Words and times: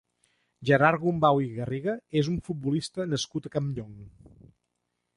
Gerard 0.69 1.03
Gumbau 1.03 1.43
i 1.49 1.51
Garriga 1.59 1.95
és 2.23 2.31
un 2.33 2.41
futbolista 2.49 3.09
nascut 3.13 3.49
a 3.51 3.55
Campllong. 3.59 3.97